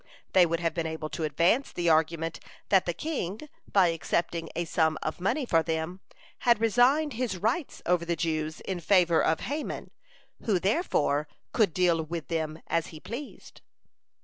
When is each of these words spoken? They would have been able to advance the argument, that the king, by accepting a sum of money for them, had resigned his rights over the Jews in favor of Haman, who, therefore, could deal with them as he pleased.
They 0.33 0.47
would 0.47 0.59
have 0.61 0.73
been 0.73 0.87
able 0.87 1.09
to 1.09 1.25
advance 1.25 1.71
the 1.71 1.87
argument, 1.89 2.39
that 2.69 2.87
the 2.87 2.93
king, 2.95 3.41
by 3.71 3.89
accepting 3.89 4.49
a 4.55 4.65
sum 4.65 4.97
of 5.03 5.21
money 5.21 5.45
for 5.45 5.61
them, 5.61 5.99
had 6.39 6.59
resigned 6.59 7.13
his 7.13 7.37
rights 7.37 7.83
over 7.85 8.03
the 8.03 8.15
Jews 8.15 8.61
in 8.61 8.79
favor 8.79 9.23
of 9.23 9.41
Haman, 9.41 9.91
who, 10.45 10.57
therefore, 10.57 11.27
could 11.53 11.71
deal 11.71 12.01
with 12.01 12.29
them 12.29 12.63
as 12.65 12.87
he 12.87 12.99
pleased. 12.99 13.61